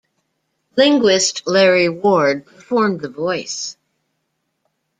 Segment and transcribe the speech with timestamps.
[0.77, 3.77] Linguist Larry Ward performed the voice.